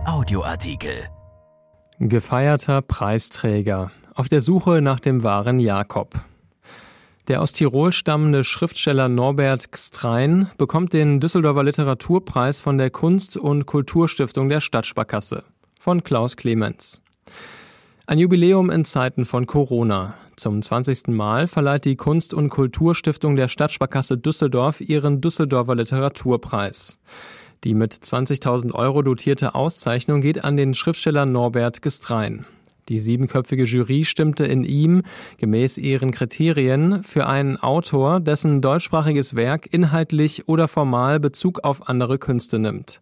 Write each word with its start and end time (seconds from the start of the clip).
Audioartikel. 0.00 1.08
Gefeierter 1.98 2.82
Preisträger 2.82 3.90
auf 4.14 4.28
der 4.28 4.40
Suche 4.40 4.80
nach 4.80 5.00
dem 5.00 5.22
wahren 5.22 5.58
Jakob. 5.58 6.14
Der 7.28 7.42
aus 7.42 7.52
Tirol 7.52 7.92
stammende 7.92 8.44
Schriftsteller 8.44 9.08
Norbert 9.08 9.70
Gstrein 9.70 10.50
bekommt 10.58 10.92
den 10.92 11.20
Düsseldorfer 11.20 11.62
Literaturpreis 11.62 12.60
von 12.60 12.78
der 12.78 12.90
Kunst- 12.90 13.36
und 13.36 13.66
Kulturstiftung 13.66 14.48
der 14.48 14.60
Stadtsparkasse 14.60 15.44
von 15.78 16.02
Klaus 16.02 16.36
Clemens. 16.36 17.02
Ein 18.06 18.18
Jubiläum 18.18 18.70
in 18.70 18.84
Zeiten 18.84 19.24
von 19.24 19.46
Corona. 19.46 20.14
Zum 20.36 20.60
20. 20.60 21.08
Mal 21.08 21.46
verleiht 21.46 21.84
die 21.84 21.96
Kunst- 21.96 22.34
und 22.34 22.48
Kulturstiftung 22.48 23.36
der 23.36 23.48
Stadtsparkasse 23.48 24.18
Düsseldorf 24.18 24.80
ihren 24.80 25.20
Düsseldorfer 25.20 25.74
Literaturpreis. 25.74 26.98
Die 27.64 27.74
mit 27.74 27.94
20.000 27.94 28.72
Euro 28.72 29.02
dotierte 29.02 29.54
Auszeichnung 29.54 30.20
geht 30.20 30.42
an 30.42 30.56
den 30.56 30.74
Schriftsteller 30.74 31.26
Norbert 31.26 31.80
Gestrein. 31.80 32.44
Die 32.88 32.98
siebenköpfige 32.98 33.62
Jury 33.62 34.04
stimmte 34.04 34.44
in 34.44 34.64
ihm, 34.64 35.02
gemäß 35.38 35.78
ihren 35.78 36.10
Kriterien, 36.10 37.04
für 37.04 37.28
einen 37.28 37.56
Autor, 37.56 38.18
dessen 38.18 38.60
deutschsprachiges 38.60 39.36
Werk 39.36 39.72
inhaltlich 39.72 40.48
oder 40.48 40.66
formal 40.66 41.20
Bezug 41.20 41.60
auf 41.62 41.88
andere 41.88 42.18
Künste 42.18 42.58
nimmt. 42.58 43.00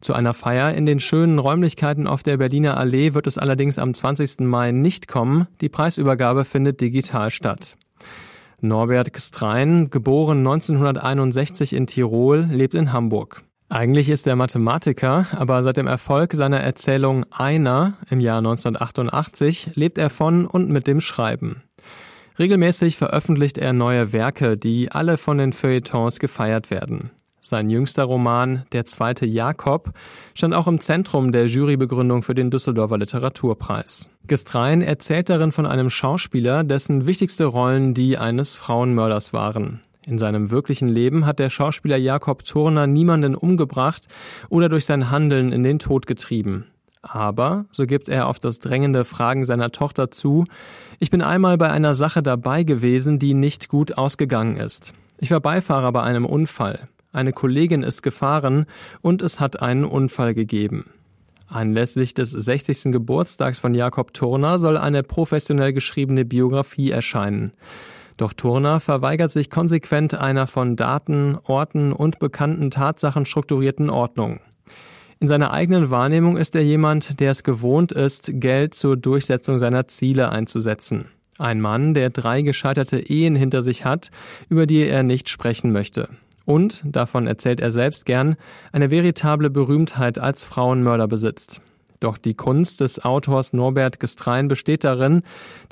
Zu 0.00 0.12
einer 0.12 0.34
Feier 0.34 0.74
in 0.74 0.84
den 0.84 0.98
schönen 0.98 1.38
Räumlichkeiten 1.38 2.08
auf 2.08 2.24
der 2.24 2.36
Berliner 2.36 2.76
Allee 2.76 3.14
wird 3.14 3.28
es 3.28 3.38
allerdings 3.38 3.78
am 3.78 3.94
20. 3.94 4.40
Mai 4.40 4.72
nicht 4.72 5.06
kommen. 5.06 5.46
Die 5.60 5.68
Preisübergabe 5.68 6.44
findet 6.44 6.80
digital 6.80 7.30
statt. 7.30 7.76
Norbert 8.60 9.12
Gstrein, 9.12 9.88
geboren 9.90 10.38
1961 10.38 11.72
in 11.72 11.86
Tirol, 11.86 12.48
lebt 12.50 12.74
in 12.74 12.92
Hamburg. 12.92 13.44
Eigentlich 13.68 14.08
ist 14.08 14.26
er 14.26 14.36
Mathematiker, 14.36 15.26
aber 15.32 15.62
seit 15.62 15.78
dem 15.78 15.86
Erfolg 15.86 16.34
seiner 16.34 16.60
Erzählung 16.60 17.24
Einer 17.30 17.94
im 18.10 18.20
Jahr 18.20 18.38
1988 18.38 19.70
lebt 19.74 19.98
er 19.98 20.10
von 20.10 20.46
und 20.46 20.68
mit 20.68 20.86
dem 20.86 21.00
Schreiben. 21.00 21.62
Regelmäßig 22.38 22.96
veröffentlicht 22.96 23.58
er 23.58 23.72
neue 23.72 24.12
Werke, 24.12 24.56
die 24.56 24.90
alle 24.90 25.16
von 25.16 25.38
den 25.38 25.52
Feuilletons 25.52 26.18
gefeiert 26.18 26.70
werden. 26.70 27.10
Sein 27.40 27.68
jüngster 27.68 28.04
Roman 28.04 28.64
Der 28.72 28.86
zweite 28.86 29.26
Jakob 29.26 29.92
stand 30.34 30.54
auch 30.54 30.66
im 30.66 30.80
Zentrum 30.80 31.30
der 31.30 31.46
Jurybegründung 31.46 32.22
für 32.22 32.34
den 32.34 32.50
Düsseldorfer 32.50 32.96
Literaturpreis. 32.96 34.08
Gestrein 34.26 34.80
erzählt 34.80 35.28
darin 35.28 35.52
von 35.52 35.66
einem 35.66 35.90
Schauspieler, 35.90 36.64
dessen 36.64 37.04
wichtigste 37.04 37.44
Rollen 37.44 37.92
die 37.92 38.16
eines 38.16 38.54
Frauenmörders 38.54 39.34
waren. 39.34 39.80
In 40.06 40.18
seinem 40.18 40.50
wirklichen 40.50 40.88
Leben 40.88 41.24
hat 41.24 41.38
der 41.38 41.48
Schauspieler 41.48 41.96
Jakob 41.96 42.44
Turner 42.44 42.86
niemanden 42.86 43.34
umgebracht 43.34 44.06
oder 44.50 44.68
durch 44.68 44.84
sein 44.84 45.10
Handeln 45.10 45.50
in 45.50 45.62
den 45.62 45.78
Tod 45.78 46.06
getrieben. 46.06 46.66
Aber, 47.00 47.66
so 47.70 47.86
gibt 47.86 48.08
er 48.08 48.28
auf 48.28 48.38
das 48.38 48.60
drängende 48.60 49.04
Fragen 49.04 49.44
seiner 49.44 49.72
Tochter 49.72 50.10
zu, 50.10 50.44
ich 50.98 51.10
bin 51.10 51.22
einmal 51.22 51.58
bei 51.58 51.70
einer 51.70 51.94
Sache 51.94 52.22
dabei 52.22 52.64
gewesen, 52.64 53.18
die 53.18 53.34
nicht 53.34 53.68
gut 53.68 53.96
ausgegangen 53.96 54.56
ist. 54.56 54.94
Ich 55.18 55.30
war 55.30 55.40
Beifahrer 55.40 55.92
bei 55.92 56.02
einem 56.02 56.26
Unfall. 56.26 56.88
Eine 57.12 57.32
Kollegin 57.32 57.82
ist 57.82 58.02
gefahren 58.02 58.66
und 59.00 59.22
es 59.22 59.38
hat 59.40 59.62
einen 59.62 59.84
Unfall 59.84 60.34
gegeben. 60.34 60.86
Anlässlich 61.46 62.14
des 62.14 62.30
60. 62.32 62.92
Geburtstags 62.92 63.58
von 63.58 63.74
Jakob 63.74 64.12
Turner 64.12 64.58
soll 64.58 64.76
eine 64.76 65.02
professionell 65.02 65.72
geschriebene 65.72 66.24
Biografie 66.24 66.90
erscheinen. 66.90 67.52
Doch 68.16 68.32
Turner 68.32 68.80
verweigert 68.80 69.32
sich 69.32 69.50
konsequent 69.50 70.14
einer 70.14 70.46
von 70.46 70.76
Daten, 70.76 71.36
Orten 71.44 71.92
und 71.92 72.18
bekannten 72.18 72.70
Tatsachen 72.70 73.26
strukturierten 73.26 73.90
Ordnung. 73.90 74.40
In 75.20 75.28
seiner 75.28 75.52
eigenen 75.52 75.90
Wahrnehmung 75.90 76.36
ist 76.36 76.54
er 76.54 76.62
jemand, 76.62 77.18
der 77.20 77.30
es 77.30 77.42
gewohnt 77.42 77.92
ist, 77.92 78.30
Geld 78.34 78.74
zur 78.74 78.96
Durchsetzung 78.96 79.58
seiner 79.58 79.88
Ziele 79.88 80.30
einzusetzen. 80.30 81.06
Ein 81.38 81.60
Mann, 81.60 81.94
der 81.94 82.10
drei 82.10 82.42
gescheiterte 82.42 82.98
Ehen 82.98 83.34
hinter 83.34 83.62
sich 83.62 83.84
hat, 83.84 84.10
über 84.48 84.66
die 84.66 84.86
er 84.86 85.02
nicht 85.02 85.28
sprechen 85.28 85.72
möchte. 85.72 86.08
Und, 86.44 86.82
davon 86.84 87.26
erzählt 87.26 87.60
er 87.60 87.70
selbst 87.70 88.06
gern, 88.06 88.36
eine 88.70 88.90
veritable 88.90 89.50
Berühmtheit 89.50 90.18
als 90.18 90.44
Frauenmörder 90.44 91.08
besitzt. 91.08 91.60
Doch 92.04 92.18
die 92.18 92.34
Kunst 92.34 92.82
des 92.82 93.02
Autors 93.02 93.54
Norbert 93.54 93.98
Gestrein 93.98 94.46
besteht 94.46 94.84
darin, 94.84 95.22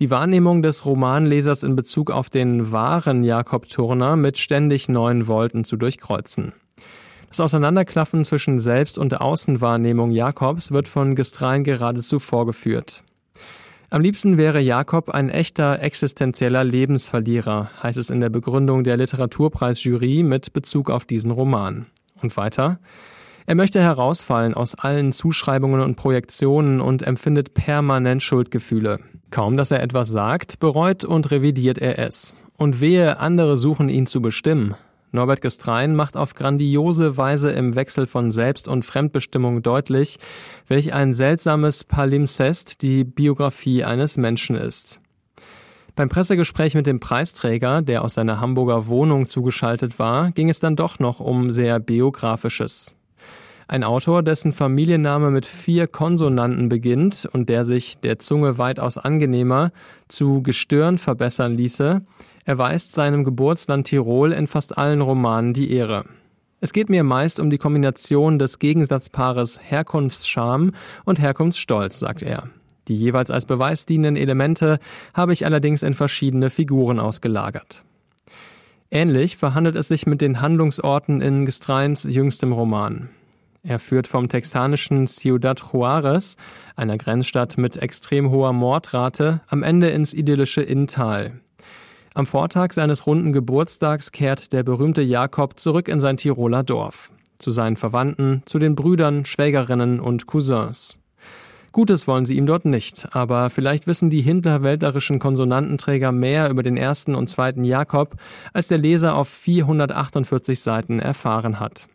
die 0.00 0.10
Wahrnehmung 0.10 0.62
des 0.62 0.86
Romanlesers 0.86 1.62
in 1.62 1.76
Bezug 1.76 2.10
auf 2.10 2.30
den 2.30 2.72
wahren 2.72 3.22
Jakob 3.22 3.68
Turner 3.68 4.16
mit 4.16 4.38
ständig 4.38 4.88
neuen 4.88 5.26
Wolten 5.26 5.62
zu 5.62 5.76
durchkreuzen. 5.76 6.54
Das 7.28 7.40
Auseinanderklaffen 7.40 8.24
zwischen 8.24 8.58
Selbst- 8.58 8.96
und 8.96 9.20
Außenwahrnehmung 9.20 10.10
Jakobs 10.10 10.72
wird 10.72 10.88
von 10.88 11.16
Gestrein 11.16 11.64
geradezu 11.64 12.18
vorgeführt. 12.18 13.02
Am 13.90 14.00
liebsten 14.00 14.38
wäre 14.38 14.60
Jakob 14.60 15.10
ein 15.10 15.28
echter 15.28 15.82
existenzieller 15.82 16.64
Lebensverlierer, 16.64 17.66
heißt 17.82 17.98
es 17.98 18.08
in 18.08 18.20
der 18.20 18.30
Begründung 18.30 18.84
der 18.84 18.96
Literaturpreisjury 18.96 20.22
mit 20.22 20.54
Bezug 20.54 20.88
auf 20.88 21.04
diesen 21.04 21.30
Roman. 21.30 21.84
Und 22.22 22.34
weiter. 22.38 22.78
Er 23.46 23.54
möchte 23.54 23.80
herausfallen 23.80 24.54
aus 24.54 24.74
allen 24.74 25.12
Zuschreibungen 25.12 25.80
und 25.80 25.96
Projektionen 25.96 26.80
und 26.80 27.02
empfindet 27.02 27.54
permanent 27.54 28.22
Schuldgefühle. 28.22 28.98
Kaum 29.30 29.56
dass 29.56 29.70
er 29.70 29.82
etwas 29.82 30.08
sagt, 30.08 30.60
bereut 30.60 31.04
und 31.04 31.30
revidiert 31.30 31.78
er 31.78 31.98
es. 31.98 32.36
Und 32.56 32.80
wehe, 32.80 33.18
andere 33.18 33.58
suchen 33.58 33.88
ihn 33.88 34.06
zu 34.06 34.20
bestimmen. 34.20 34.74
Norbert 35.10 35.42
Gestrein 35.42 35.94
macht 35.94 36.16
auf 36.16 36.34
grandiose 36.34 37.18
Weise 37.18 37.50
im 37.50 37.74
Wechsel 37.74 38.06
von 38.06 38.30
Selbst- 38.30 38.68
und 38.68 38.84
Fremdbestimmung 38.84 39.62
deutlich, 39.62 40.18
welch 40.68 40.94
ein 40.94 41.12
seltsames 41.12 41.84
Palimpsest 41.84 42.80
die 42.80 43.04
Biografie 43.04 43.84
eines 43.84 44.16
Menschen 44.16 44.56
ist. 44.56 45.00
Beim 45.94 46.08
Pressegespräch 46.08 46.74
mit 46.74 46.86
dem 46.86 47.00
Preisträger, 47.00 47.82
der 47.82 48.02
aus 48.02 48.14
seiner 48.14 48.40
Hamburger 48.40 48.86
Wohnung 48.86 49.28
zugeschaltet 49.28 49.98
war, 49.98 50.30
ging 50.30 50.48
es 50.48 50.60
dann 50.60 50.76
doch 50.76 50.98
noch 50.98 51.20
um 51.20 51.52
sehr 51.52 51.78
Biografisches. 51.78 52.96
Ein 53.68 53.84
Autor, 53.84 54.22
dessen 54.22 54.52
Familienname 54.52 55.30
mit 55.30 55.46
vier 55.46 55.86
Konsonanten 55.86 56.68
beginnt 56.68 57.28
und 57.32 57.48
der 57.48 57.64
sich 57.64 58.00
der 58.00 58.18
Zunge 58.18 58.58
weitaus 58.58 58.98
angenehmer 58.98 59.72
zu 60.08 60.42
Gestirn 60.42 60.98
verbessern 60.98 61.52
ließe, 61.52 62.00
erweist 62.44 62.92
seinem 62.92 63.24
Geburtsland 63.24 63.86
Tirol 63.86 64.32
in 64.32 64.46
fast 64.46 64.76
allen 64.76 65.00
Romanen 65.00 65.52
die 65.52 65.72
Ehre. 65.72 66.04
Es 66.60 66.72
geht 66.72 66.90
mir 66.90 67.02
meist 67.02 67.40
um 67.40 67.50
die 67.50 67.58
Kombination 67.58 68.38
des 68.38 68.58
Gegensatzpaares 68.58 69.60
Herkunftsscham 69.62 70.72
und 71.04 71.20
Herkunftsstolz, 71.20 71.98
sagt 71.98 72.22
er. 72.22 72.48
Die 72.88 72.96
jeweils 72.96 73.30
als 73.30 73.46
Beweis 73.46 73.86
dienenden 73.86 74.16
Elemente 74.16 74.78
habe 75.14 75.32
ich 75.32 75.44
allerdings 75.44 75.82
in 75.82 75.92
verschiedene 75.92 76.50
Figuren 76.50 76.98
ausgelagert. 76.98 77.82
Ähnlich 78.90 79.36
verhandelt 79.36 79.76
es 79.76 79.88
sich 79.88 80.06
mit 80.06 80.20
den 80.20 80.40
Handlungsorten 80.40 81.20
in 81.20 81.46
Gestreins 81.46 82.04
jüngstem 82.04 82.52
Roman. 82.52 83.08
Er 83.64 83.78
führt 83.78 84.08
vom 84.08 84.28
texanischen 84.28 85.06
Ciudad 85.06 85.62
Juarez, 85.72 86.36
einer 86.74 86.98
Grenzstadt 86.98 87.58
mit 87.58 87.76
extrem 87.76 88.30
hoher 88.30 88.52
Mordrate, 88.52 89.40
am 89.46 89.62
Ende 89.62 89.90
ins 89.90 90.14
idyllische 90.14 90.62
Inntal. 90.62 91.40
Am 92.14 92.26
Vortag 92.26 92.72
seines 92.72 93.06
runden 93.06 93.32
Geburtstags 93.32 94.10
kehrt 94.10 94.52
der 94.52 94.64
berühmte 94.64 95.02
Jakob 95.02 95.60
zurück 95.60 95.86
in 95.86 96.00
sein 96.00 96.16
Tiroler 96.16 96.64
Dorf. 96.64 97.12
Zu 97.38 97.52
seinen 97.52 97.76
Verwandten, 97.76 98.42
zu 98.46 98.58
den 98.58 98.74
Brüdern, 98.74 99.24
Schwägerinnen 99.24 100.00
und 100.00 100.26
Cousins. 100.26 100.98
Gutes 101.70 102.06
wollen 102.06 102.26
sie 102.26 102.36
ihm 102.36 102.46
dort 102.46 102.64
nicht, 102.64 103.14
aber 103.14 103.48
vielleicht 103.48 103.86
wissen 103.86 104.10
die 104.10 104.20
hinterwäldlerischen 104.20 105.20
Konsonantenträger 105.20 106.10
mehr 106.10 106.50
über 106.50 106.64
den 106.64 106.76
ersten 106.76 107.14
und 107.14 107.28
zweiten 107.28 107.62
Jakob, 107.62 108.16
als 108.52 108.68
der 108.68 108.78
Leser 108.78 109.14
auf 109.14 109.28
448 109.28 110.60
Seiten 110.60 110.98
erfahren 110.98 111.60
hat. 111.60 111.86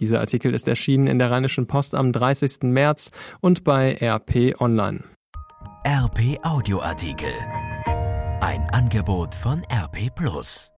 Dieser 0.00 0.20
Artikel 0.20 0.54
ist 0.54 0.66
erschienen 0.66 1.06
in 1.06 1.18
der 1.18 1.30
Rheinischen 1.30 1.66
Post 1.66 1.94
am 1.94 2.12
30. 2.12 2.62
März 2.62 3.10
und 3.40 3.64
bei 3.64 3.96
RP 4.00 4.60
Online. 4.60 5.04
RP 5.86 6.38
Audioartikel. 6.42 7.32
Ein 8.40 8.68
Angebot 8.72 9.34
von 9.34 9.62
RP 9.70 10.14
Plus. 10.14 10.72